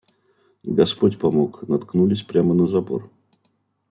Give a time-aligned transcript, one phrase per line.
[0.63, 3.11] Господь помог, наткнулись прямо на забор.